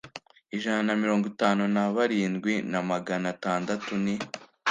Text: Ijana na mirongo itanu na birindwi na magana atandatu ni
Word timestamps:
Ijana 0.57 0.81
na 0.87 0.93
mirongo 1.01 1.25
itanu 1.33 1.63
na 1.75 1.83
birindwi 1.95 2.53
na 2.71 2.79
magana 2.89 3.25
atandatu 3.35 3.91
ni 4.03 4.15